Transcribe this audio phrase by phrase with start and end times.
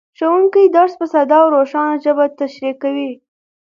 [0.17, 3.11] ښوونکی درس په ساده او روښانه ژبه تشریح کوي